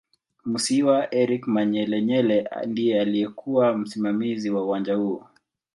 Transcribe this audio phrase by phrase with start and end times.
[0.45, 5.27] Musiiwa Eric Manyelenyele ndiye aliyekuw msimamizi wa uwanja huo